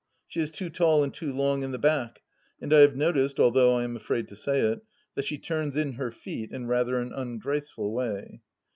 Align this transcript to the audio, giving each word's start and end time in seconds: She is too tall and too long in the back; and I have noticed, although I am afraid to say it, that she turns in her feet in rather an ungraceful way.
She 0.27 0.39
is 0.39 0.49
too 0.49 0.71
tall 0.71 1.03
and 1.03 1.13
too 1.13 1.31
long 1.31 1.61
in 1.61 1.71
the 1.71 1.77
back; 1.77 2.23
and 2.59 2.73
I 2.73 2.79
have 2.79 2.95
noticed, 2.95 3.39
although 3.39 3.75
I 3.75 3.83
am 3.83 3.95
afraid 3.95 4.27
to 4.29 4.35
say 4.35 4.59
it, 4.61 4.81
that 5.13 5.25
she 5.25 5.37
turns 5.37 5.75
in 5.75 5.91
her 5.93 6.09
feet 6.09 6.51
in 6.51 6.65
rather 6.65 6.97
an 6.99 7.13
ungraceful 7.13 7.93
way. 7.93 8.41